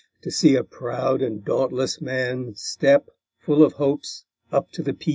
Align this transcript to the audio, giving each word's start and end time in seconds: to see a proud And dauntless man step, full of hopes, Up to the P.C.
to 0.23 0.31
see 0.31 0.55
a 0.55 0.63
proud 0.63 1.21
And 1.21 1.45
dauntless 1.45 2.01
man 2.01 2.55
step, 2.55 3.09
full 3.37 3.63
of 3.63 3.73
hopes, 3.73 4.25
Up 4.51 4.71
to 4.71 4.81
the 4.81 4.93
P.C. 4.93 5.09